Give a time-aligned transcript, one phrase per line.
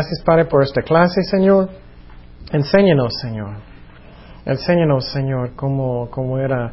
[0.00, 1.68] Gracias, Padre, por esta clase, Señor.
[2.50, 3.50] Enséñanos, Señor.
[4.46, 6.72] Enséñanos, Señor, cómo, cómo era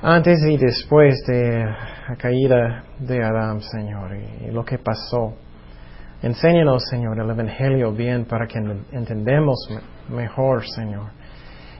[0.00, 1.64] antes y después de
[2.08, 5.34] la caída de Adán, Señor, y, lo que pasó.
[6.22, 8.60] Enséñanos, Señor, el Evangelio bien para que
[8.92, 9.68] entendamos
[10.08, 11.10] mejor, Señor.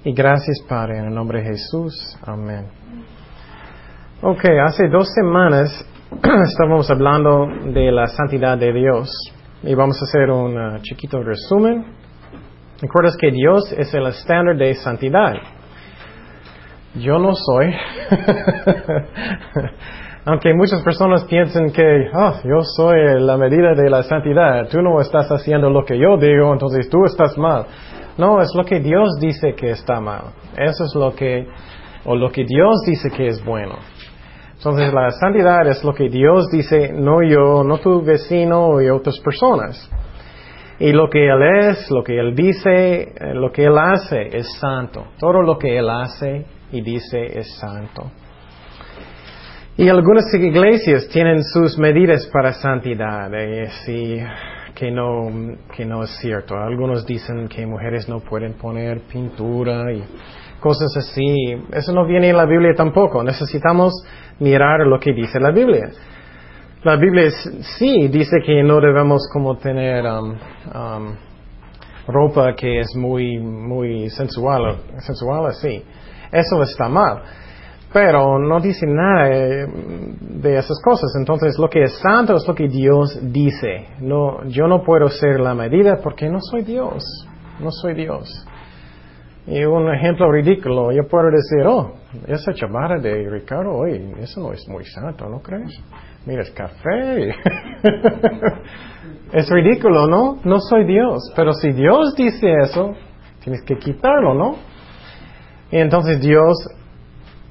[0.03, 2.19] Y gracias, Padre, en el nombre de Jesús.
[2.27, 2.67] Amén.
[4.21, 5.71] Ok, hace dos semanas
[6.51, 9.33] estábamos hablando de la santidad de Dios
[9.67, 11.85] y vamos a hacer un uh, chiquito resumen.
[12.81, 15.35] Recuerdas que Dios es el estándar de santidad.
[16.95, 17.75] Yo no soy.
[20.25, 25.01] Aunque muchas personas piensen que oh, yo soy la medida de la santidad, tú no
[25.01, 27.67] estás haciendo lo que yo digo, entonces tú estás mal.
[28.19, 30.33] No, es lo que Dios dice que está mal.
[30.57, 31.47] Eso es lo que,
[32.05, 33.77] o lo que Dios dice que es bueno.
[34.57, 39.19] Entonces la santidad es lo que Dios dice, no yo, no tu vecino y otras
[39.21, 39.91] personas.
[40.79, 44.47] Y lo que Él es, lo que Él dice, eh, lo que Él hace es
[44.59, 45.07] santo.
[45.19, 48.11] Todo lo que Él hace y dice es santo.
[49.79, 53.69] Y algunas iglesias tienen sus medidas para santidad, eh,
[54.75, 55.29] que, no,
[55.75, 56.57] que no es cierto.
[56.57, 60.03] Algunos dicen que mujeres no pueden poner pintura y
[60.67, 61.55] cosas así.
[61.73, 63.23] Eso no viene en la Biblia tampoco.
[63.23, 63.93] Necesitamos
[64.41, 65.91] mirar lo que dice la Biblia.
[66.83, 67.31] La Biblia
[67.79, 71.15] sí dice que no debemos como tener um, um,
[72.09, 75.85] ropa que es muy, muy sensual, sensual así.
[76.33, 77.23] Eso está mal.
[77.93, 79.67] Pero no dice nada eh,
[80.21, 81.13] de esas cosas.
[81.17, 83.87] Entonces, lo que es santo es lo que Dios dice.
[84.01, 87.05] No, yo no puedo ser la medida porque no soy Dios.
[87.61, 88.47] No soy Dios.
[89.47, 91.95] Y un ejemplo ridículo, yo puedo decir, oh,
[92.27, 95.81] esa chamarra de Ricardo, oye, eso no es muy santo, ¿no crees?
[96.27, 97.29] Mira, es café.
[99.33, 100.41] es ridículo, ¿no?
[100.43, 101.33] No soy Dios.
[101.37, 102.95] Pero si Dios dice eso,
[103.45, 104.57] tienes que quitarlo, ¿no?
[105.71, 106.69] Y entonces Dios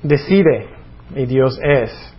[0.04, 0.68] decide
[1.16, 2.16] y Dios es.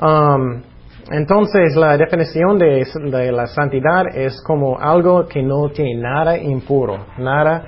[0.00, 0.62] Um,
[1.10, 7.06] entonces la definición de, de, la santidad es como algo que no tiene nada impuro,
[7.18, 7.64] nada,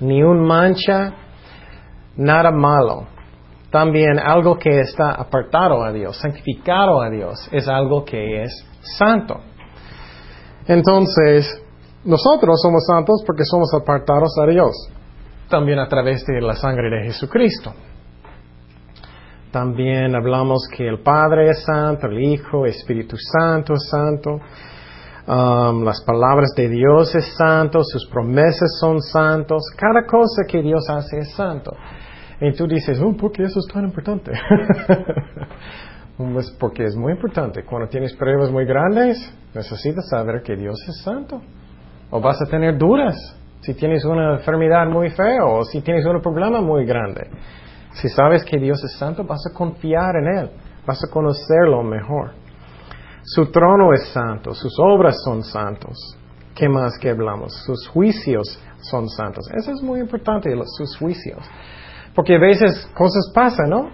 [0.00, 1.12] ni un mancha,
[2.16, 3.06] nada malo.
[3.70, 8.64] También algo que está apartado a Dios, santificado a Dios, es algo que es
[8.96, 9.40] santo.
[10.66, 11.60] Entonces,
[12.04, 14.72] nosotros somos santos porque somos apartados a Dios,
[15.48, 17.72] también a través de la sangre de Jesucristo.
[19.50, 24.40] También hablamos que el Padre es santo, el Hijo, el Espíritu Santo es santo.
[25.26, 29.62] Um, las palabras de Dios es santo, sus promesas son santos.
[29.76, 31.74] Cada cosa que Dios hace es santo.
[32.40, 34.32] Y tú dices, oh, ¿por qué eso es tan importante?
[36.18, 37.64] pues porque es muy importante.
[37.64, 41.40] Cuando tienes pruebas muy grandes, necesitas saber que Dios es santo.
[42.10, 43.16] O vas a tener dudas
[43.60, 47.30] si tienes una enfermedad muy fea o si tienes un problema muy grande.
[47.94, 50.50] Si sabes que Dios es santo, vas a confiar en Él,
[50.86, 52.43] vas a conocerlo mejor.
[53.24, 55.96] Su trono es santo, sus obras son santos.
[56.54, 57.54] ¿Qué más que hablamos?
[57.64, 59.50] Sus juicios son santos.
[59.56, 61.38] Eso es muy importante, sus juicios.
[62.14, 63.90] Porque a veces cosas pasan, ¿no?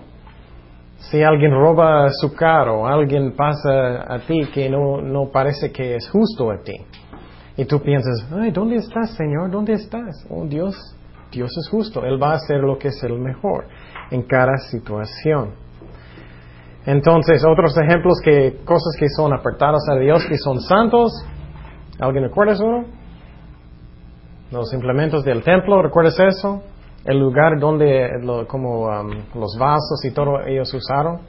[0.99, 6.11] Si alguien roba su carro, alguien pasa a ti que no, no parece que es
[6.11, 6.75] justo a ti.
[7.57, 9.51] Y tú piensas, ay, ¿dónde estás, Señor?
[9.51, 10.27] ¿Dónde estás?
[10.29, 10.77] Oh, Dios,
[11.31, 12.05] Dios es justo.
[12.05, 13.67] Él va a hacer lo que es el mejor
[14.11, 15.55] en cada situación.
[16.87, 21.13] Entonces, otros ejemplos que cosas que son apartadas a Dios, que son santos.
[21.99, 22.85] ¿Alguien recuerda eso?
[24.51, 26.63] Los implementos del templo, ¿recuerdas eso?
[27.05, 28.11] el lugar donde
[28.47, 31.21] como um, los vasos y todo ellos usaron.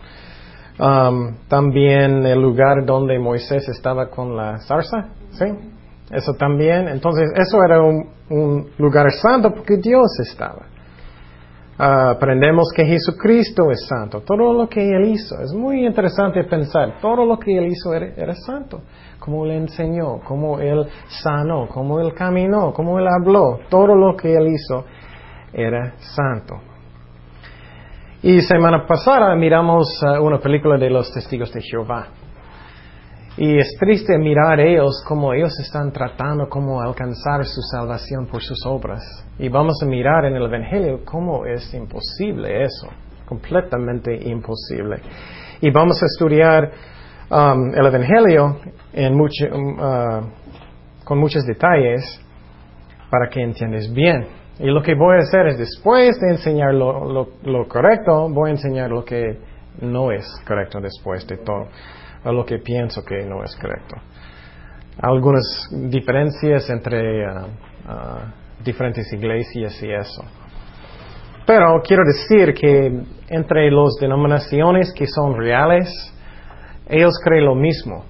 [0.80, 5.46] Um, también el lugar donde Moisés estaba con la zarza, ¿sí?
[6.12, 6.88] Eso también.
[6.88, 10.66] Entonces, eso era un, lugar santo porque Dios estaba.
[11.82, 14.22] Uh, aprendemos que Jesucristo es santo.
[14.22, 15.42] Todo lo que Él hizo.
[15.42, 17.00] Es muy interesante pensar.
[17.02, 18.84] Todo lo que Él hizo era, santo.
[19.18, 23.62] Como Él enseñó, como Él sanó, como Él caminó, como Él habló.
[23.68, 24.86] Todo lo que Él hizo
[25.54, 26.60] era santo.
[28.22, 32.10] Y semana pasada miramos uh, una película de los testigos de Jehová.
[33.38, 38.66] Y es triste mirar ellos como ellos están tratando cómo alcanzar su salvación por sus
[38.66, 39.02] obras.
[39.40, 42.88] Y vamos a mirar en el Evangelio cómo es imposible eso,
[43.26, 44.98] completamente imposible.
[45.62, 46.72] Y vamos a estudiar
[47.30, 48.58] um, el Evangelio
[48.96, 50.30] um, uh,
[51.06, 52.20] con muchos detalles
[53.10, 54.26] para que entiendas bien.
[54.60, 57.28] Y lo que voy a hacer es, después de enseñar lo,
[57.68, 59.40] correcto, voy a enseñar lo que
[59.82, 61.68] no es correcto después de todo,
[62.26, 63.96] lo que pienso que no es correcto.
[65.02, 67.46] algunas diferencias entre uh,
[67.88, 70.24] uh, diferentes iglesias y eso.
[71.46, 75.90] Pero quiero decir que entre las denominaciones que son reales,
[76.88, 78.06] ellos creen lo mismo.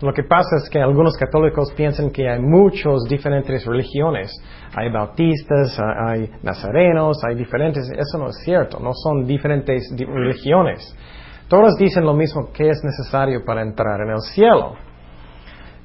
[0.00, 4.32] Lo que pasa es que algunos católicos piensan que hay muchas diferentes religiones.
[4.74, 7.88] Hay bautistas, hay nazarenos, hay diferentes.
[7.90, 8.80] Eso no es cierto.
[8.80, 10.96] No son diferentes religiones.
[11.48, 14.76] Todos dicen lo mismo que es necesario para entrar en el cielo.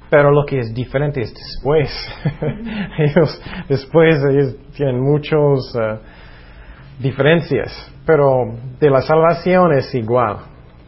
[0.09, 1.89] Pero lo que es diferente es después.
[2.97, 5.99] ellos, después ellos tienen muchas uh,
[6.99, 7.91] diferencias.
[8.05, 10.37] Pero de la salvación es igual.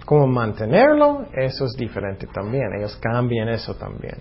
[0.06, 2.74] Cómo mantenerlo, eso es diferente también.
[2.78, 4.16] Ellos cambian eso también.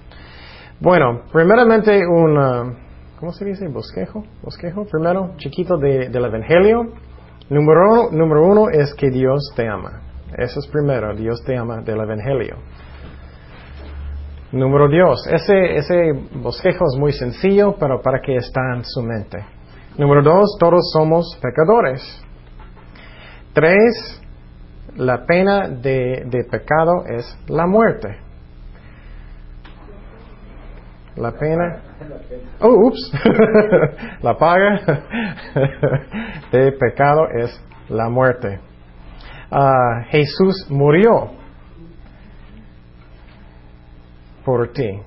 [0.81, 2.75] Bueno, primeramente un, uh,
[3.19, 3.69] ¿cómo se dice?
[3.69, 4.25] Bosquejo.
[4.43, 6.93] Bosquejo, primero, chiquito del Evangelio.
[7.49, 10.10] Número número uno es que Dios te ama.
[10.37, 12.57] Eso es primero, Dios te ama del Evangelio.
[14.53, 19.45] Número dos, ese, ese bosquejo es muy sencillo, pero para que está en su mente.
[19.97, 22.03] Número dos, todos somos pecadores.
[23.53, 24.21] Tres,
[24.97, 28.19] la pena de, de pecado es la muerte.
[31.17, 31.83] La pena.
[32.61, 33.13] Oh, ups.
[34.23, 34.81] la paga
[36.53, 38.59] de pecado es la muerte.
[39.51, 41.31] Ah, Jesús murió
[44.45, 45.01] por ti.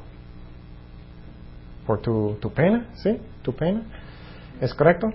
[1.85, 3.19] Por tu, tu pena, ¿sí?
[3.41, 3.83] Tu pena.
[4.61, 5.07] ¿Es correcto?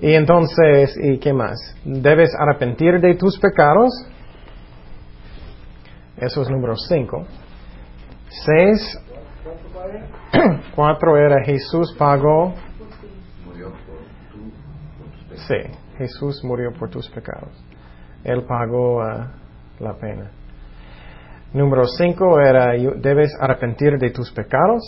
[0.00, 1.56] Y entonces, ¿y qué más?
[1.84, 3.90] Debes arrepentir de tus pecados.
[6.16, 7.26] Eso es número 5.
[8.28, 9.00] 6.
[10.74, 12.54] 4 era Jesús pagó.
[15.48, 15.56] Sí,
[15.98, 17.63] Jesús murió por tus pecados.
[18.24, 19.26] Él pagó uh,
[19.80, 20.30] la pena.
[21.52, 24.82] Número 5 era debes arrepentir de tus pecados.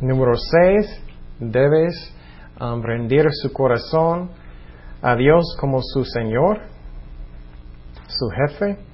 [0.00, 1.02] Número 6
[1.38, 2.14] debes
[2.60, 4.30] um, rendir su corazón
[5.00, 6.60] a Dios como su Señor,
[8.08, 8.89] su jefe.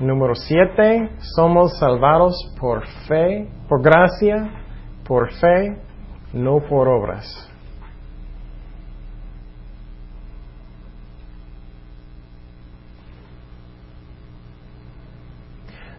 [0.00, 4.50] Número 7, somos salvados por fe, por gracia,
[5.06, 5.76] por fe,
[6.32, 7.26] no por obras.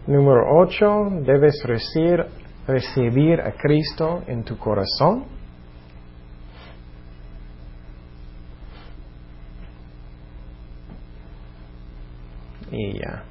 [0.04, 2.26] Número 8, debes recibir,
[2.66, 5.26] recibir a Cristo en tu corazón.
[12.72, 13.22] Y ya.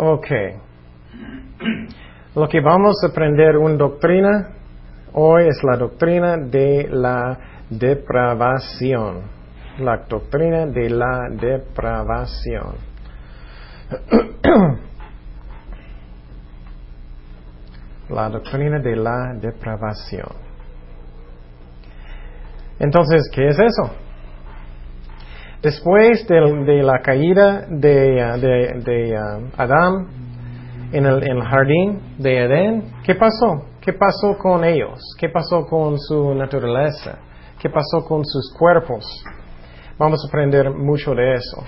[0.00, 0.30] Ok.
[2.36, 4.50] Lo que vamos a aprender una doctrina
[5.12, 7.36] hoy es la doctrina de la
[7.68, 9.22] depravación.
[9.80, 12.76] La doctrina de la depravación.
[18.08, 20.28] la doctrina de la depravación.
[22.78, 23.90] Entonces, ¿qué es eso?
[25.62, 30.06] Después de, la caída de, uh, uh, Adán
[30.92, 33.66] en el, jardín de Edén, ¿qué pasó?
[33.80, 35.00] ¿Qué pasó con ellos?
[35.18, 37.18] ¿Qué pasó con su naturaleza?
[37.58, 39.04] ¿Qué pasó con sus cuerpos?
[39.98, 41.64] Vamos a aprender mucho de eso.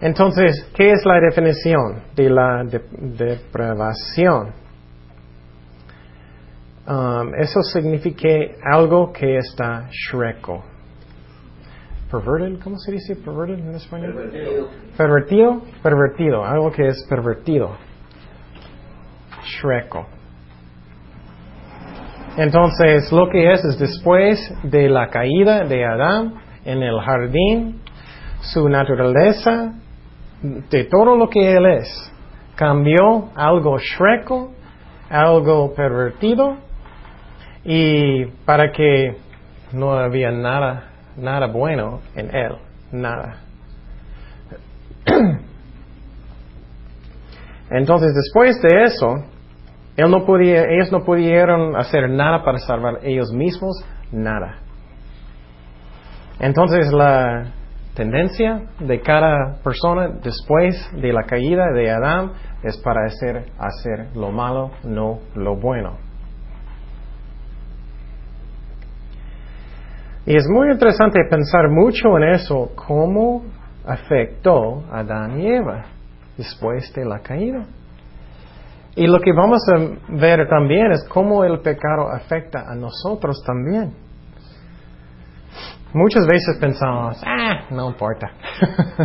[0.00, 4.54] Entonces, ¿qué es la definición de la depravación?
[6.88, 8.28] Um, eso significa
[8.72, 10.64] algo que está shreco
[12.10, 14.14] perverted, ¿cómo se dice perverted en español?
[14.14, 14.68] Pervertido.
[14.96, 17.76] Pervertido, pervertido, algo que es pervertido.
[19.44, 20.06] Shreco.
[22.36, 27.80] Entonces, lo que es es después de la caída de Adán en el jardín,
[28.40, 29.74] su naturaleza,
[30.42, 32.12] de todo lo que él es,
[32.54, 34.52] cambió algo shreco,
[35.10, 36.56] algo pervertido,
[37.64, 39.16] y para que
[39.72, 40.89] no había nada
[41.20, 42.56] nada bueno en él,
[42.92, 43.36] nada.
[47.70, 49.24] Entonces, después de eso,
[49.96, 54.58] él no ellos no pudieron hacer nada para salvar ellos mismos, nada.
[56.40, 57.52] Entonces, la
[57.94, 64.30] tendencia de cada persona después de la caída de Adán es para hacer, hacer lo
[64.30, 66.09] malo, no lo bueno.
[70.26, 73.42] Y es muy interesante pensar mucho en eso, cómo
[73.86, 75.84] afectó a Adán y Eva
[76.36, 77.64] después de la caída.
[78.96, 83.94] Y lo que vamos a ver también es cómo el pecado afecta a nosotros también.
[85.92, 88.30] Muchas veces pensamos, ah, no importa.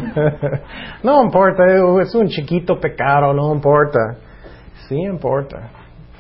[1.04, 1.64] no importa,
[2.02, 4.18] es un chiquito pecado, no importa.
[4.88, 5.70] Sí importa,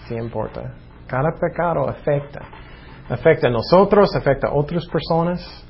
[0.07, 0.73] sí importa.
[1.05, 2.41] Cada pecado afecta.
[3.09, 5.65] Afecta a nosotros, afecta a otras personas,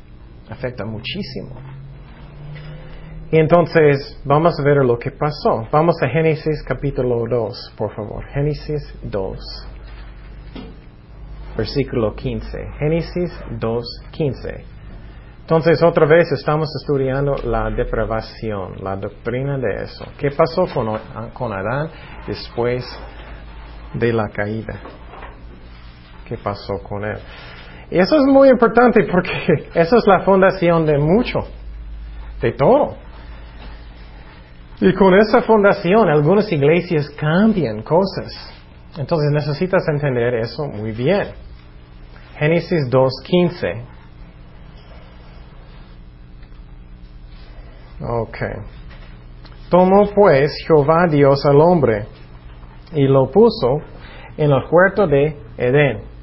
[0.49, 1.55] afecta muchísimo.
[3.31, 5.67] Y entonces vamos a ver lo que pasó.
[5.71, 8.25] Vamos a Génesis capítulo 2, por favor.
[8.27, 9.67] Génesis 2,
[11.57, 12.57] versículo 15.
[12.79, 14.75] Génesis 2, 15.
[15.41, 20.05] Entonces, otra vez estamos estudiando la depravación, la doctrina de eso.
[20.17, 20.97] ¿Qué pasó con,
[21.33, 21.89] con Adán
[22.25, 22.83] después
[23.93, 24.79] de la caída?
[26.27, 27.19] ¿Qué pasó con él?
[27.91, 29.31] Y eso es muy importante porque
[29.75, 31.39] eso es la fundación de mucho,
[32.41, 32.97] de todo.
[34.81, 38.51] Y con esa fundación algunas iglesias cambian cosas.
[38.97, 41.27] Entonces necesitas entender eso muy bien.
[42.37, 43.83] Génesis 2.15.
[48.01, 48.37] Ok.
[49.69, 52.05] Tomó pues Jehová Dios al hombre
[52.93, 53.79] y lo puso
[54.37, 56.14] en el huerto de Edén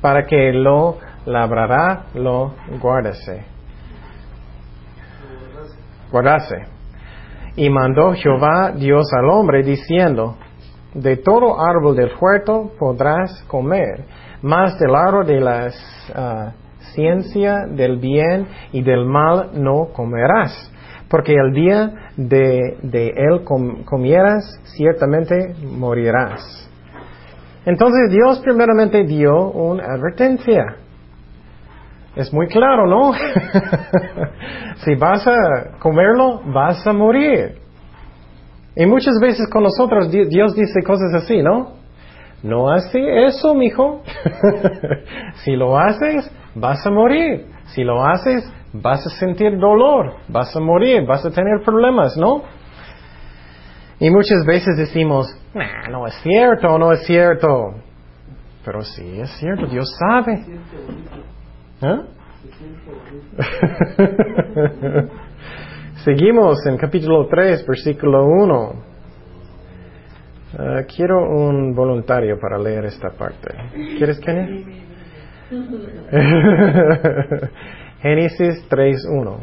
[0.00, 3.44] para que lo labrará, lo guardase.
[6.10, 6.56] Guardase.
[7.56, 10.36] Y mandó Jehová Dios al hombre diciendo,
[10.94, 14.04] de todo árbol del huerto podrás comer,
[14.42, 15.70] mas del árbol de la
[16.14, 16.52] ah,
[16.94, 20.72] ciencia del bien y del mal no comerás
[21.08, 23.44] porque el día de, él
[23.84, 26.68] comieras, ciertamente morirás.
[27.66, 30.76] Entonces Dios primeramente dio una advertencia.
[32.14, 33.12] Es muy claro, ¿no?
[34.76, 37.56] si vas a comerlo, vas a morir.
[38.76, 41.72] Y muchas veces con nosotros Dios dice cosas así, ¿no?
[42.42, 44.02] No hace eso, mijo.
[45.44, 47.46] si lo haces, vas a morir.
[47.66, 52.42] Si lo haces, vas a sentir dolor, vas a morir, vas a tener problemas, ¿no?
[53.98, 55.26] Y muchas veces decimos,
[55.90, 57.74] no es cierto, no es cierto.
[58.64, 60.44] Pero sí, es cierto, Dios sabe.
[61.82, 62.00] ¿Eh?
[66.04, 68.72] Seguimos en capítulo 3, versículo 1.
[70.58, 73.54] Ah, quiero un voluntario para leer esta parte.
[73.96, 74.64] ¿Quieres, Kenny?
[78.00, 79.38] Génesis 3.1.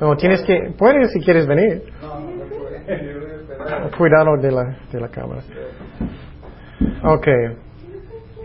[0.00, 1.82] No, tienes que, puedes si quieres venir.
[3.96, 5.42] Cuidado de la, de la cámara.
[7.04, 7.26] Ok.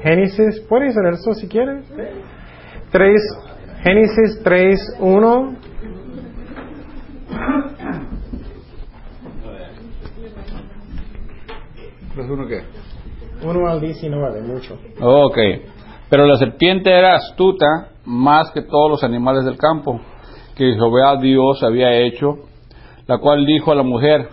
[0.01, 1.83] Génesis, puedes hacer eso si quieres.
[2.91, 3.21] 3,
[3.83, 5.55] Génesis 3.1.
[12.15, 12.63] ¿3.1 qué?
[13.45, 14.77] 1 al 19, mucho.
[15.01, 15.37] Ok.
[16.09, 19.99] Pero la serpiente era astuta más que todos los animales del campo
[20.55, 22.37] que Jehová Dios había hecho,
[23.07, 24.29] la cual dijo a la mujer,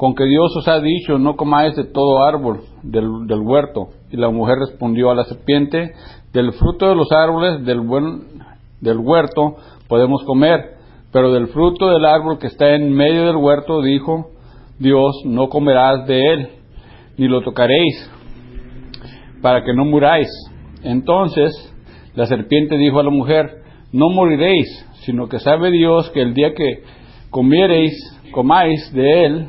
[0.00, 3.88] con que Dios os ha dicho, no comáis de todo árbol del, del, huerto.
[4.10, 5.92] Y la mujer respondió a la serpiente,
[6.32, 8.22] del fruto de los árboles del, buen,
[8.80, 9.56] del huerto
[9.88, 10.78] podemos comer,
[11.12, 14.30] pero del fruto del árbol que está en medio del huerto, dijo
[14.78, 16.48] Dios, no comerás de él,
[17.18, 18.10] ni lo tocaréis,
[19.42, 20.30] para que no muráis.
[20.82, 21.52] Entonces
[22.14, 23.50] la serpiente dijo a la mujer,
[23.92, 24.66] no moriréis,
[25.04, 26.84] sino que sabe Dios que el día que
[27.28, 27.92] comiereis,
[28.30, 29.48] comáis de él,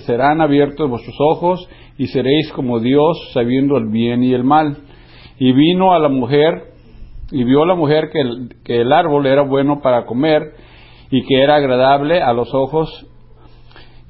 [0.00, 4.76] serán abiertos vuestros ojos y seréis como Dios sabiendo el bien y el mal.
[5.38, 6.72] Y vino a la mujer
[7.30, 10.54] y vio la mujer que el, que el árbol era bueno para comer
[11.10, 13.06] y que era agradable a los ojos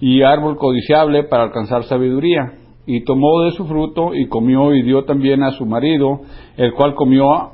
[0.01, 2.53] y árbol codiciable para alcanzar sabiduría
[2.87, 6.23] y tomó de su fruto y comió y dio también a su marido,
[6.57, 7.51] el cual comió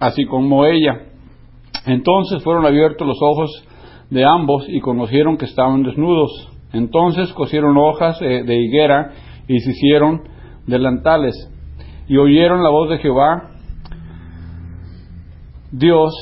[0.00, 1.08] así como ella.
[1.86, 3.67] Entonces fueron abiertos los ojos
[4.10, 6.50] de ambos y conocieron que estaban desnudos.
[6.72, 9.12] Entonces cosieron hojas eh, de higuera
[9.46, 10.22] y se hicieron
[10.66, 11.34] delantales.
[12.08, 13.50] Y oyeron la voz de Jehová,
[15.70, 16.12] Dios,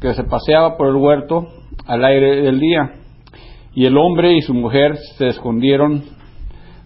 [0.00, 1.48] que se paseaba por el huerto
[1.86, 2.94] al aire del día.
[3.74, 6.02] Y el hombre y su mujer se escondieron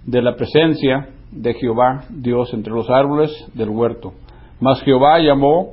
[0.04, 4.12] de la presencia de Jehová Dios entre los árboles del huerto.
[4.60, 5.72] Mas Jehová llamó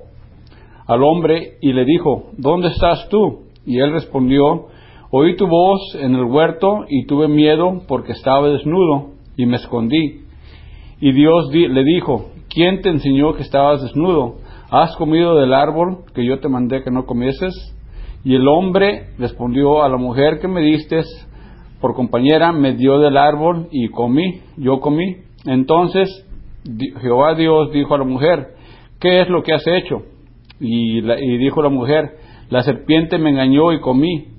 [0.88, 3.44] al hombre y le dijo, ¿dónde estás tú?
[3.66, 4.68] Y él respondió,
[5.16, 10.24] oí tu voz en el huerto y tuve miedo porque estaba desnudo y me escondí.
[11.00, 14.38] Y Dios le dijo, ¿quién te enseñó que estabas desnudo?
[14.72, 17.54] ¿Has comido del árbol que yo te mandé que no comieses?
[18.24, 21.02] Y el hombre respondió a la mujer que me diste
[21.80, 26.10] por compañera, me dio del árbol y comí, yo comí Entonces
[27.02, 28.56] Jehová Dios dijo a la mujer,
[29.00, 30.02] ¿qué es lo que has hecho?
[30.60, 31.02] Y,
[31.38, 32.18] dijo la mujer,
[32.50, 34.33] la serpiente me engañó y comí.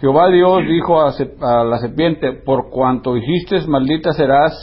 [0.00, 4.54] Jehová Dios dijo a, la serpiente, por cuanto hiciste, maldita serás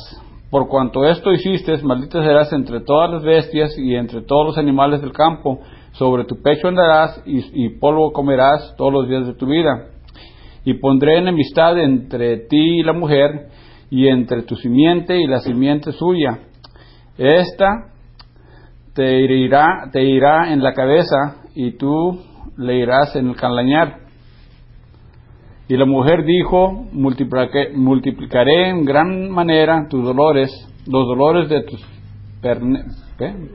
[0.49, 5.01] por cuanto esto hiciste, maldita serás entre todas las bestias y entre todos los animales
[5.01, 5.59] del campo.
[5.91, 9.87] Sobre tu pecho andarás y, polvo comerás todos los días de tu vida.
[10.63, 13.49] Y pondré enemistad entre ti y la mujer,
[13.89, 16.39] y entre tu simiente y la simiente suya.
[17.17, 17.91] Esta
[18.93, 19.27] te
[19.91, 22.21] te irá en la cabeza, y tú
[22.57, 24.04] le irás en el calañar.
[25.67, 30.51] Y la mujer dijo, multiplicaré, en gran manera tus dolores,
[30.85, 31.83] los dolores de tus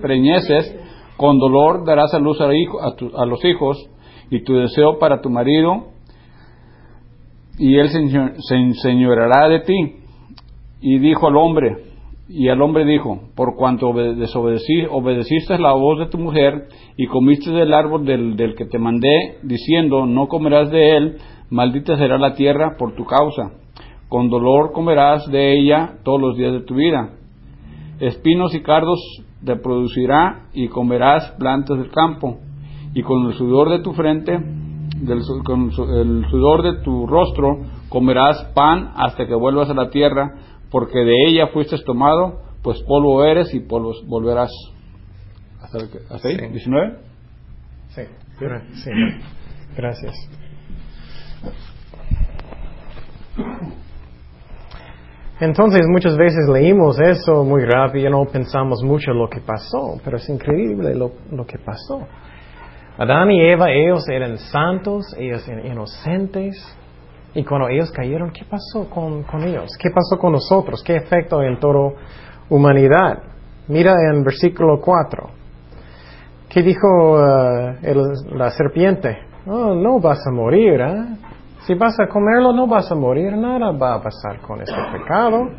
[0.00, 0.76] preñeces,
[1.16, 3.88] con dolor darás a luz a, hijo, a, los hijos,
[4.28, 5.88] y tu deseo para tu marido,
[7.58, 9.96] y él se enseñoreará de ti.
[10.80, 11.76] Y dijo al hombre,
[12.28, 17.50] y al hombre dijo, por cuanto desobedecí, obedeciste la voz de tu mujer y comiste
[17.50, 21.16] del árbol del que te mandé, diciendo, no comerás de él,
[21.50, 23.52] maldita será la tierra por tu causa.
[24.08, 27.10] Con dolor comerás de ella todos los días de tu vida.
[28.00, 28.98] Espinos y cardos
[29.44, 32.38] te producirá y comerás plantas del campo.
[32.94, 34.36] Y con el sudor de tu frente,
[35.44, 40.34] con el sudor de tu rostro, comerás pan hasta que vuelvas a la tierra,
[40.70, 44.50] porque de ella fuiste tomado, pues polvo eres y polvo volverás.
[45.60, 45.78] ¿Hasta,
[46.28, 46.36] ahí?
[46.36, 46.98] ¿19?
[47.88, 48.02] Sí,
[48.84, 48.90] sí.
[49.76, 50.49] Gracias.
[55.40, 60.18] Entonces muchas veces leímos eso muy rápido y no pensamos mucho lo que pasó, pero
[60.18, 62.06] es increíble lo, que pasó.
[62.98, 66.76] Adán y Eva, ellos eran santos, ellos eran inocentes,
[67.32, 69.70] y cuando ellos cayeron, ¿qué pasó con, ellos?
[69.80, 70.82] ¿Qué pasó con nosotros?
[70.84, 71.92] ¿Qué efecto en toda
[72.50, 73.22] humanidad?
[73.68, 75.30] Mira en versículo 4.
[76.50, 79.16] ¿Qué dijo uh, la serpiente?
[79.46, 81.29] Oh, no vas a morir, ¿eh?
[81.66, 85.50] Si vas a comerlo no vas a morir, nada va a pasar con este pecado.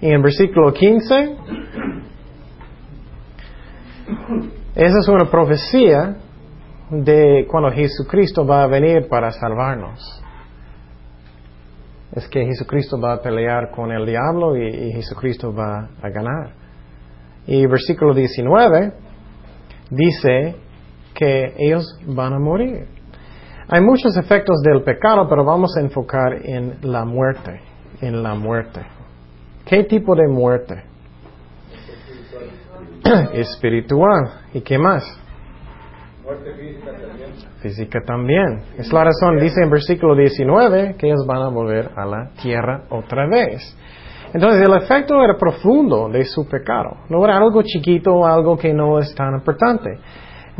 [0.00, 1.36] Y en versículo 15,
[4.74, 6.16] esa es una profecía
[6.90, 10.22] de cuando Jesucristo va a venir para salvarnos.
[12.12, 16.54] Es que Jesucristo va a pelear con el diablo y, y Jesucristo va a ganar.
[17.46, 18.92] Y versículo 19
[19.90, 20.56] dice
[21.14, 22.99] que ellos van a morir.
[23.72, 27.60] Hay muchos efectos del pecado, pero vamos a enfocar en la muerte,
[28.00, 28.80] en la muerte.
[29.64, 30.82] ¿Qué tipo de muerte?
[33.32, 34.40] Espiritual.
[34.52, 35.04] ¿Y qué más?
[36.24, 37.30] Muerte física también.
[37.60, 38.62] Física también.
[38.76, 42.86] Es la razón, dice en versículo 19, que ellos van a volver a la tierra
[42.90, 43.76] otra vez.
[44.34, 46.96] Entonces el efecto era profundo de su pecado.
[47.08, 49.96] No era algo chiquito algo que no es tan importante.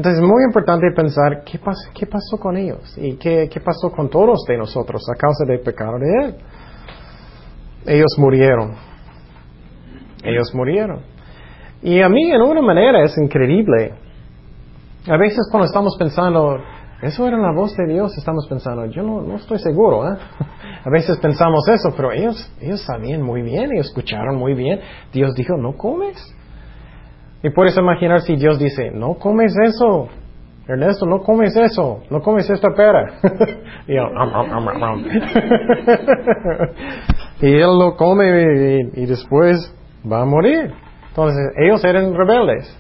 [0.01, 1.61] Entonces es muy importante pensar qué,
[1.93, 5.61] qué pasó con ellos y qué, qué, pasó con todos de nosotros a causa del
[5.61, 6.35] pecado de Él.
[7.85, 8.77] Ellos murieron.
[10.25, 11.03] Ellos murieron.
[11.83, 13.93] Y a mí en una manera es increíble.
[15.07, 16.57] A veces cuando estamos pensando,
[17.03, 20.11] eso era la voz de Dios, estamos pensando, yo no, no estoy seguro.
[20.11, 20.17] ¿eh?
[20.83, 24.81] A veces pensamos eso, pero ellos, ellos sabían muy bien, ellos escucharon muy bien.
[25.13, 26.17] Dios dijo, no comes.
[27.43, 30.09] Y puedes imaginar si Dios dice, no comes eso,
[30.69, 33.19] Ernesto, no comes eso, no comes esta pera.
[37.41, 39.75] y, él lo come y, después
[40.11, 40.73] va a morir.
[41.09, 42.75] Entonces, ellos eran rebeldes.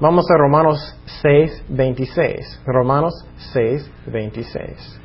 [0.00, 2.62] Vamos a Romanos 6, 26.
[2.66, 3.14] Romanos
[3.52, 5.00] 6, 26.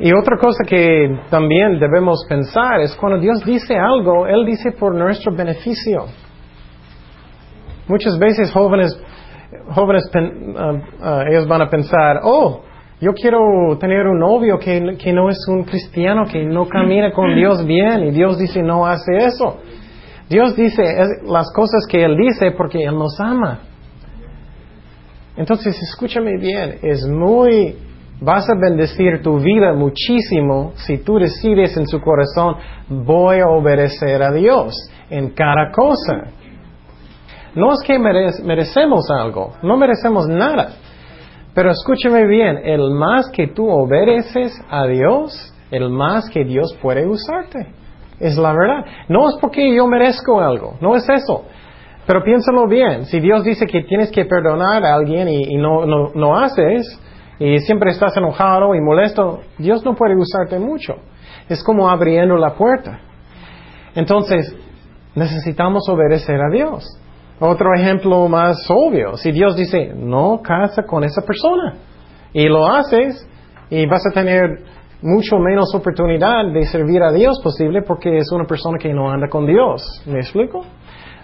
[0.00, 4.94] Y otra cosa que también debemos pensar es cuando Dios dice algo, Él dice por
[4.94, 6.06] nuestro beneficio.
[7.88, 8.96] Muchas veces jóvenes,
[9.70, 12.62] jóvenes uh, uh, ellos van a pensar, oh,
[13.00, 17.34] yo quiero tener un novio que, que no es un cristiano, que no camina con
[17.34, 19.58] Dios bien, y Dios dice, no hace eso.
[20.28, 20.82] Dios dice
[21.26, 23.60] las cosas que Él dice porque Él nos ama.
[25.36, 27.76] Entonces, escúchame bien, es muy
[28.20, 32.56] Vas a bendecir tu vida muchísimo si tú decides en su corazón,
[32.88, 34.74] voy a obedecer a Dios
[35.08, 36.32] en cada cosa.
[37.54, 40.70] No es que merecemos algo, no merecemos nada.
[41.54, 47.06] Pero escúchame bien, el más que tú obedeces a Dios, el más que Dios puede
[47.06, 47.66] usarte.
[48.20, 48.84] Es la verdad.
[49.08, 51.44] No es porque yo merezco algo, no es eso.
[52.06, 56.10] Pero piénsalo bien, si Dios dice que tienes que perdonar a alguien y, no, no,
[56.14, 56.98] no haces,
[57.38, 60.94] y siempre estás enojado y molesto, Dios no puede usarte mucho.
[61.48, 63.00] Es como abriendo la puerta.
[63.94, 64.54] Entonces,
[65.14, 66.84] necesitamos obedecer a Dios.
[67.40, 71.76] Otro ejemplo más obvio, si Dios dice, no casa con esa persona,
[72.32, 73.28] y lo haces,
[73.70, 74.64] y vas a tener
[75.02, 79.28] mucho menos oportunidad de servir a Dios posible porque es una persona que no anda
[79.28, 80.02] con Dios.
[80.06, 80.64] ¿Me explico?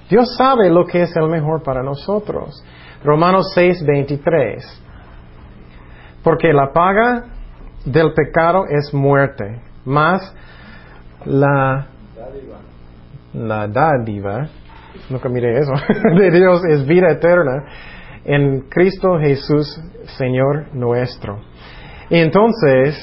[0.09, 2.63] Dios sabe lo que es el mejor para nosotros.
[3.03, 4.83] Romanos 6, 23.
[6.25, 7.25] Porque la paga
[7.85, 10.35] del pecado es muerte, más
[11.25, 12.59] la dádiva,
[13.35, 14.49] la dádiva,
[15.11, 15.73] nunca miré eso,
[16.19, 17.65] de Dios es vida eterna
[18.25, 19.81] en Cristo Jesús,
[20.19, 21.41] Señor nuestro.
[22.11, 22.97] Y entonces,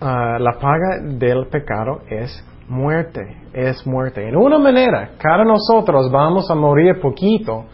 [0.00, 3.20] ah, la paga del pecado es muerte,
[3.52, 4.26] es muerte.
[4.28, 7.66] En una manera, cada nosotros vamos a morir poquito,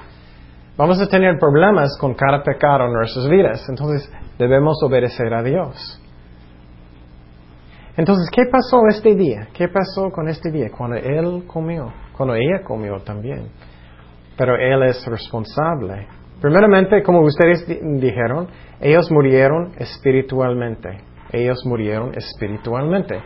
[0.81, 3.62] vamos a tener problemas con cada pecado en nuestras vidas.
[3.69, 6.01] Entonces, debemos obedecer a Dios.
[7.99, 9.49] Entonces, ¿qué pasó este día?
[9.53, 10.71] ¿Qué pasó con este día?
[10.71, 13.51] Cuando él comió, cuando ella comió también.
[14.38, 16.07] Pero él es responsable.
[16.40, 17.66] Primeramente, como ustedes
[18.01, 18.49] dijeron,
[18.81, 20.97] ellos murieron espiritualmente.
[21.31, 23.21] Ellos murieron espiritualmente.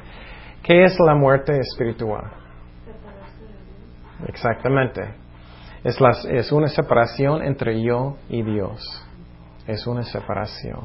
[0.65, 2.33] ¿Qué es la muerte espiritual?
[4.27, 5.24] Exactamente.
[5.85, 8.81] Es, una separación entre yo y Dios.
[9.67, 10.81] Es una separación.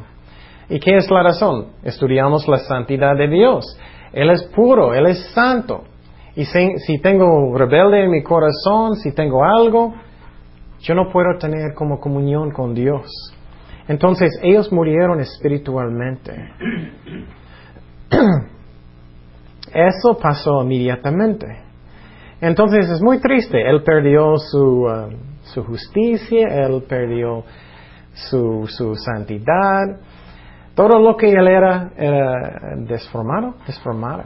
[0.68, 1.68] ¿Y qué es la razón?
[1.84, 3.66] Estudiamos la santidad de Dios.
[4.12, 5.86] Él es puro, Él es santo.
[6.36, 9.94] Y si, si, tengo rebelde en mi corazón, si tengo algo,
[10.82, 13.10] yo no puedo tener como comunión con Dios.
[13.88, 16.34] Entonces ellos murieron espiritualmente.
[19.74, 21.69] Eso pasó inmediatamente.
[22.42, 23.62] Entonces es muy triste.
[23.62, 25.10] Él perdió su, uh,
[25.44, 27.44] su justicia, él perdió
[28.14, 30.00] su, su, santidad.
[30.74, 34.24] Todo lo que él era era desformado, desformado.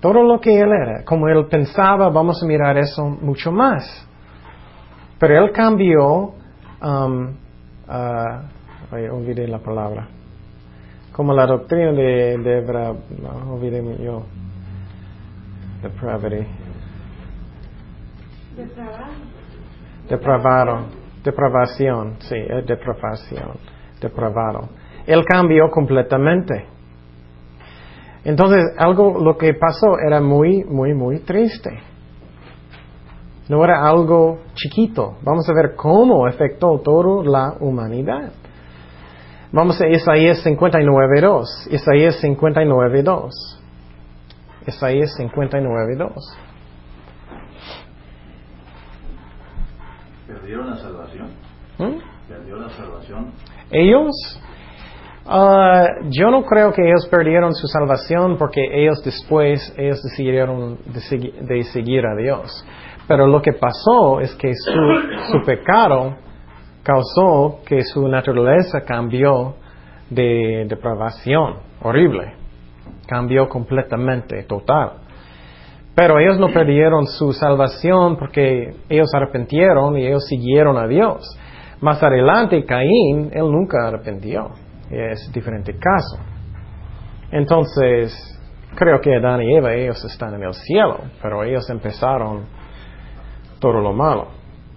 [0.00, 4.06] Todo lo que él era, como él pensaba, vamos a mirar eso mucho más.
[5.18, 6.34] Pero él cambió,
[6.82, 7.28] um,
[7.88, 10.08] uh, olvidé la palabra,
[11.10, 12.62] como la doctrina de, de
[13.22, 14.24] no, olvidé yo,
[15.82, 16.63] depravity.
[20.08, 20.86] Depravado.
[21.22, 22.36] Depravación, sí,
[22.66, 23.56] depravación,
[24.00, 24.68] depravado.
[25.06, 26.66] Él cambió completamente.
[28.24, 31.70] Entonces, algo, lo que pasó era muy, muy, muy triste.
[33.48, 35.16] No era algo chiquito.
[35.22, 38.32] Vamos a ver cómo afectó toda la humanidad.
[39.52, 41.70] Vamos a Isaías 59.2.
[41.70, 43.30] Isaías 59.2.
[44.66, 46.53] Isaías 59.2.
[50.34, 51.28] ¿Perdieron la salvación?
[51.78, 52.28] ¿Mm?
[52.28, 53.32] ¿Perdieron la salvación?
[53.70, 54.40] Ellos,
[55.26, 61.62] uh, yo no creo que ellos perdieron su salvación porque ellos después, ellos decidieron de
[61.62, 62.66] seguir a Dios.
[63.06, 66.16] Pero lo que pasó es que su, pecado
[66.82, 69.54] causó que su naturaleza cambió
[70.10, 72.34] de depravación horrible.
[73.06, 75.03] Cambió completamente, total.
[75.94, 81.24] Pero ellos no perdieron su salvación porque ellos arrepintieron y ellos siguieron a Dios.
[81.80, 84.50] Más adelante, Caín, él nunca arrepintió.
[84.90, 86.18] Es diferente caso.
[87.30, 88.12] Entonces,
[88.74, 92.44] creo que Adán y Eva, ellos están en el cielo, pero ellos empezaron
[93.60, 94.28] todo lo malo.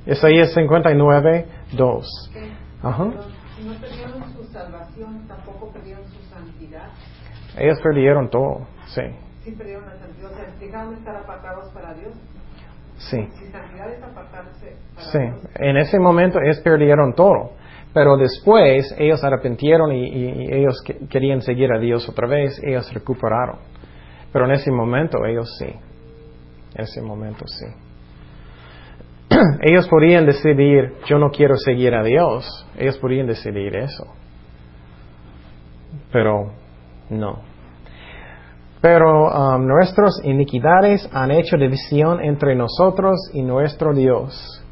[0.06, 2.32] Isaías 59, 2.
[2.84, 3.04] Ajá.
[3.04, 3.14] No
[3.82, 6.90] perdieron su salvación, tampoco perdieron su santidad.
[7.58, 9.02] Ellos perdieron todo, sí.
[9.48, 10.30] Sí perdieron la santidad.
[10.30, 12.14] O sea, dejaron de estar apartados para Dios.
[12.98, 13.30] Sí.
[13.40, 15.20] Si santidad es apartarse para Sí.
[15.20, 15.52] Dios.
[15.56, 17.52] En ese momento ellos perdieron todo.
[17.94, 22.94] Pero después ellos arrepintieron y, y, ellos que, querían seguir a Dios otra vez, ellos
[22.94, 23.60] recuperaron.
[24.34, 25.74] Pero en ese momento ellos sí.
[26.76, 27.68] En ese momento sí.
[29.62, 32.46] ellos podían decidir, yo no quiero seguir a Dios.
[32.78, 34.14] Ellos podían decidir eso.
[36.12, 36.52] Pero
[37.10, 37.47] no.
[38.82, 44.64] Pero um, nuestras iniquidades han hecho división entre nosotros y nuestro Dios.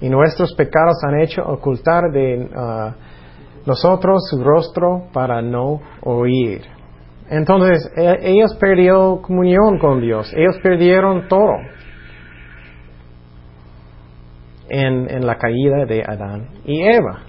[0.00, 2.92] Y nuestros pecados han hecho ocultar de uh,
[3.66, 6.62] nosotros su rostro para no oír.
[7.30, 10.32] Entonces, e, ellos perdieron comunión con Dios.
[10.34, 11.56] Ellos perdieron todo
[14.68, 17.27] en, en la caída de Adán y Eva.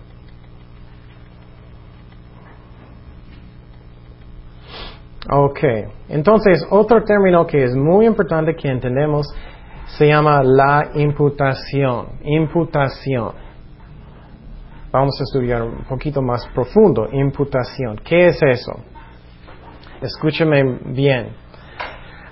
[5.31, 5.59] Ok,
[6.09, 9.27] entonces otro término que es muy importante que entendemos
[9.85, 12.07] se llama la imputación.
[12.23, 13.33] Imputación.
[14.91, 17.97] vamos a estudiar un poquito más profundo, imputación.
[18.03, 18.71] ¿Qué es eso?
[20.01, 21.29] Escúchame bien.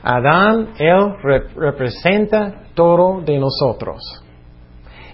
[0.02, 1.18] Adán, él
[1.56, 4.02] representa todo de nosotros.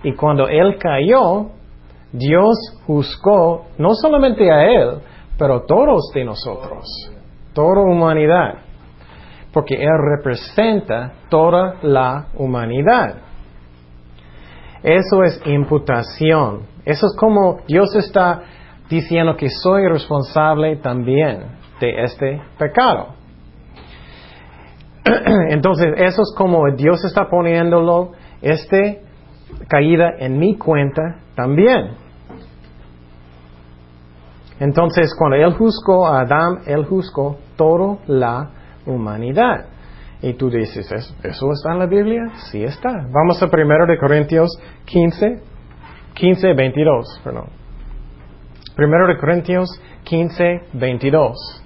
[0.04, 1.50] Y cuando él cayó,
[2.14, 5.02] Dios juzgó no solamente a él,
[5.38, 6.86] pero todos de nosotros,
[7.54, 8.56] toda humanidad,
[9.52, 13.16] porque él representa toda la humanidad.
[14.84, 16.64] Eso es imputación.
[16.86, 18.44] Eso es como Dios está
[18.90, 21.46] diciendo que soy responsable también
[21.80, 23.16] de este pecado.
[25.50, 28.12] Entonces, eso es como Dios está poniéndolo,
[28.42, 29.02] este
[29.68, 31.96] caída en mi cuenta también.
[34.64, 38.50] Entonces, cuando Él juzgó a Adán, Él juzgó toda la
[38.86, 39.66] humanidad.
[40.22, 42.32] Y tú dices, ¿eso, está en la Biblia?
[42.50, 43.06] Sí está.
[43.12, 45.44] Vamos a 1 de Corintios 15,
[46.14, 47.50] 15, 22, perdón.
[48.78, 49.70] 1 de Corintios
[50.06, 51.64] 15, 22.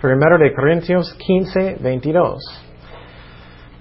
[0.00, 2.67] Primero de Corintios 15, 22.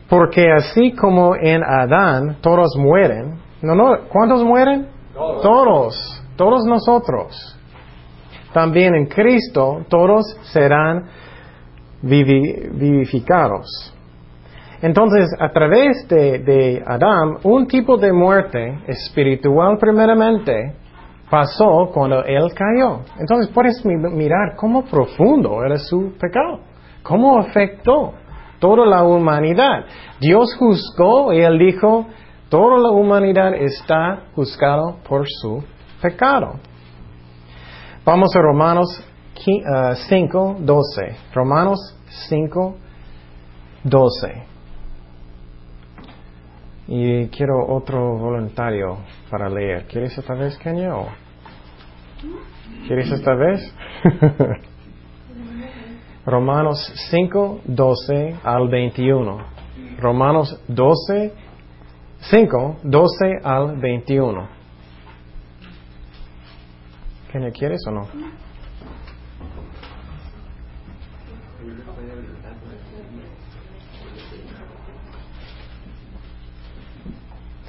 [0.10, 4.88] Porque así como en Adán todos mueren, no, no, ¿cuántos mueren?
[5.14, 6.24] Todos.
[6.36, 7.58] Todos, nosotros.
[8.54, 11.06] También en Cristo todos serán
[12.02, 13.94] vivificados.
[14.82, 20.76] Entonces, a través de, de Adán, un tipo de muerte espiritual primeramente
[21.30, 23.02] pasó cuando él cayó.
[23.20, 26.60] Entonces puedes mirar cómo profundo era su pecado,
[27.02, 28.14] cómo afectó
[28.60, 29.86] toda la humanidad.
[30.20, 32.08] Dios juzgó y él dijo,
[32.50, 35.64] toda la humanidad está juzgada por su
[36.02, 36.60] pecado.
[38.06, 39.04] Vamos a Romanos
[40.08, 41.02] 5, 12.
[41.02, 41.80] Uh, Romanos
[42.30, 42.76] 5,
[43.84, 44.44] 12.
[46.88, 49.86] Y quiero otro voluntario para leer.
[49.88, 50.94] ¿Quieres esta vez, Kenya?
[52.88, 53.76] ¿Quieres esta vez?
[56.28, 59.38] Romanos 5, 12 al 21.
[59.98, 61.34] Romanos 12,
[62.20, 64.50] 5, 12 al 21.
[67.32, 68.08] Kenia, ¿quieres o no?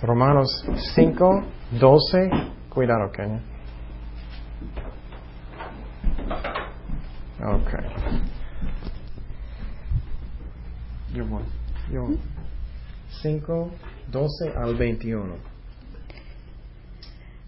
[0.02, 0.64] Romanos
[0.96, 1.44] 5,
[1.78, 2.30] 12.
[2.70, 3.40] Cuidado, Kenia.
[7.40, 8.37] Ok.
[11.18, 11.42] Yo voy.
[11.92, 12.06] Yo.
[13.22, 13.70] 5,
[14.12, 15.34] 12 al 21.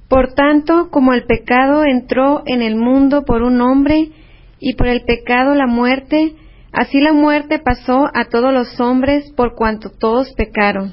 [0.08, 4.10] Por tanto, como el pecado entró en el mundo por un hombre,
[4.58, 6.34] y por el pecado la muerte,
[6.72, 10.92] así la muerte pasó a todos los hombres por cuanto todos pecaron.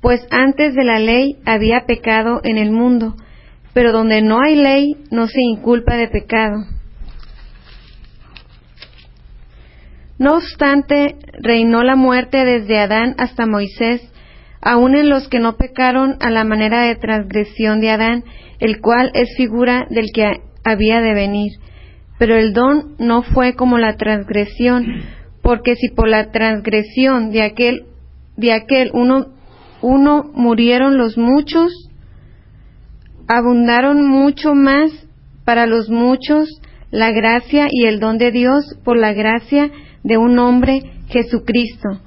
[0.00, 3.16] Pues antes de la ley había pecado en el mundo,
[3.74, 6.75] pero donde no hay ley no se inculpa de pecado.
[10.18, 14.00] No obstante, reinó la muerte desde Adán hasta Moisés,
[14.62, 18.24] aun en los que no pecaron a la manera de transgresión de Adán,
[18.58, 21.52] el cual es figura del que había de venir.
[22.18, 24.86] Pero el don no fue como la transgresión,
[25.42, 27.84] porque si por la transgresión de aquel,
[28.36, 29.34] de aquel uno,
[29.82, 31.90] uno murieron los muchos,
[33.28, 34.90] abundaron mucho más
[35.44, 36.48] para los muchos
[36.90, 39.70] la gracia y el don de Dios por la gracia
[40.06, 42.00] de un hombre, Jesucristo.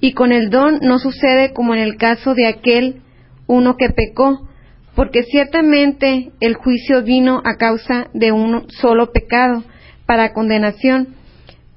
[0.00, 3.02] Y con el don no sucede como en el caso de aquel
[3.48, 4.48] uno que pecó,
[4.94, 9.64] porque ciertamente el juicio vino a causa de un solo pecado,
[10.06, 11.14] para condenación,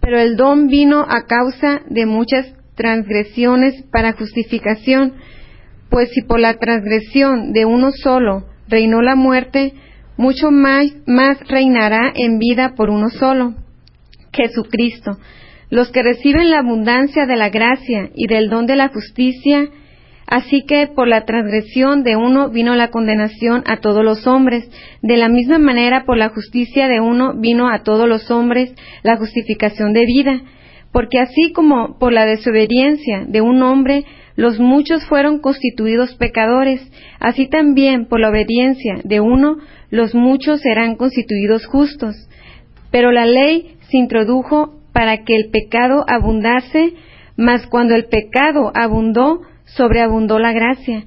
[0.02, 5.14] pero el don vino a causa de muchas transgresiones para justificación,
[5.90, 9.74] pues si por la transgresión de uno solo reinó la muerte,
[10.18, 13.56] mucho más, más reinará en vida por uno solo,
[14.34, 15.18] Jesucristo,
[15.76, 19.68] los que reciben la abundancia de la gracia y del don de la justicia,
[20.26, 24.70] así que por la transgresión de uno vino la condenación a todos los hombres,
[25.02, 29.18] de la misma manera por la justicia de uno vino a todos los hombres la
[29.18, 30.42] justificación de vida,
[30.94, 34.06] porque así como por la desobediencia de un hombre
[34.38, 39.58] los muchos fueron constituidos pecadores, así también por la obediencia de uno
[39.90, 42.16] los muchos serán constituidos justos.
[42.92, 46.94] Pero la ley se introdujo para que el pecado abundase,
[47.36, 51.04] mas cuando el pecado abundó, sobreabundó la gracia,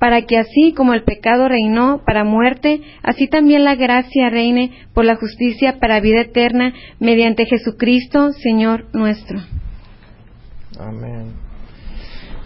[0.00, 5.04] para que así como el pecado reinó para muerte, así también la gracia reine por
[5.04, 9.38] la justicia para vida eterna mediante Jesucristo, Señor nuestro.
[10.80, 11.32] Amén.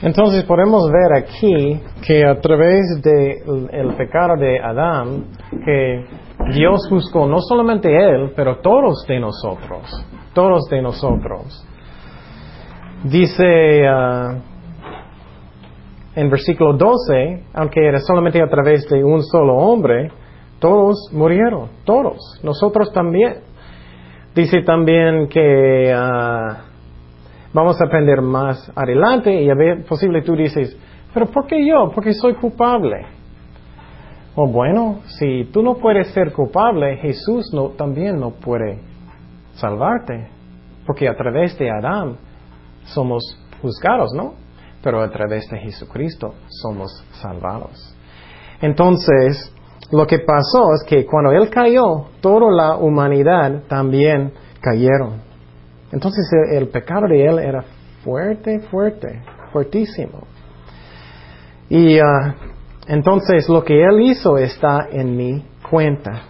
[0.03, 5.25] Entonces podemos ver aquí que a través del el pecado de Adán,
[5.65, 6.05] que
[6.53, 10.05] Dios juzgó no solamente él, pero todos de nosotros,
[10.37, 11.67] todos de nosotros.
[13.05, 14.35] Dice ah,
[16.15, 20.11] en versículo 12, aunque era solamente a través de un solo hombre,
[20.59, 23.37] todos murieron, todos, nosotros también.
[24.35, 26.65] Dice también que ah,
[27.55, 30.77] vamos a aprender más adelante y a ver, posible tú dices,
[31.15, 31.91] pero ¿por qué yo?
[31.95, 33.07] Porque soy culpable.
[34.35, 38.96] O bueno, si tú no puedes ser culpable, Jesús no, también no puede
[39.57, 40.29] salvarte.
[40.87, 42.17] Porque a través de Adán
[42.85, 43.23] somos
[43.61, 44.47] juzgados, ¿no?
[44.87, 47.93] pero a través de Jesucristo somos salvados.
[48.61, 49.53] Entonces,
[49.91, 55.23] lo que pasó es que cuando Él cayó, toda la humanidad también cayeron.
[55.91, 57.65] Entonces el, pecado de Él era
[58.05, 60.21] fuerte, fuerte, fuertísimo.
[61.69, 62.37] Y ah,
[62.87, 66.23] entonces lo que Él hizo está en mi cuenta.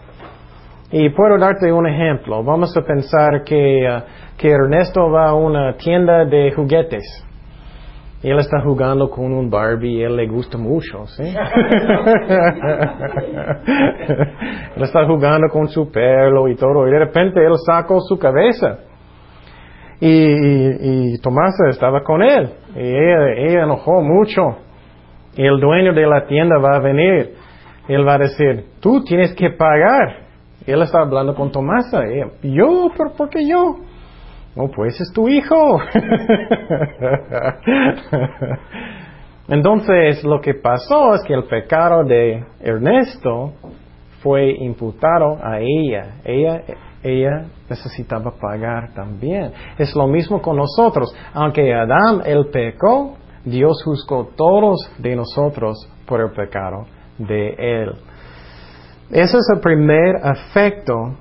[0.92, 2.42] Y puedo darte un ejemplo.
[2.44, 4.05] Vamos a pensar que, ah,
[4.37, 7.27] que Ernesto va a una tienda de juguetes
[8.31, 11.22] él está jugando con un Barbie y él le gusta mucho, ¿sí?
[11.22, 11.35] él
[14.83, 18.79] está jugando con su pelo y todo, y de repente él sacó su cabeza.
[20.01, 24.42] Y, y, Tomás estaba con él, y ella, ella enojó mucho.
[25.37, 27.35] Y el dueño de la tienda va a venir.
[27.88, 30.26] Él va a decir, tú tienes que pagar.
[30.72, 31.90] Él está hablando con Tomás.
[32.42, 33.76] yo, ¿por, ¿por qué yo?
[34.57, 35.79] Oh, pues es tu hijo.
[39.48, 43.52] Entonces, lo que pasó es que el pecado de Ernesto
[44.22, 46.16] fue imputado a ella.
[46.24, 46.62] Ella,
[47.02, 49.52] ella necesitaba pagar también.
[49.79, 51.14] Es lo mismo con nosotros.
[51.35, 56.87] Aunque Adán el pecó, Dios juzgó todos de nosotros por el pecado
[57.18, 57.92] de él.
[59.11, 61.14] Ese es el primer efecto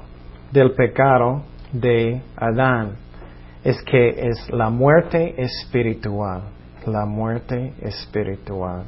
[0.52, 3.06] del pecado de Adán
[3.64, 6.44] es que es la muerte espiritual,
[6.86, 8.84] la muerte espiritual.